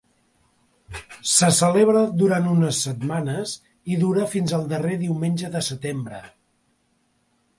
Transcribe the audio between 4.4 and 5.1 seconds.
al darrer